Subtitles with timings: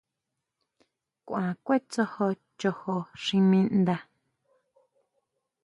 [1.27, 2.27] Kuan kʼuetsojo
[2.59, 3.95] chojo xi mi ndá.